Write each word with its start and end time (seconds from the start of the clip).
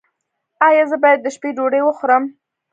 ایا 0.67 0.83
زه 0.91 0.97
باید 1.03 1.19
د 1.21 1.27
شپې 1.35 1.49
ډوډۍ 1.57 1.81
وخورم؟ 1.83 2.23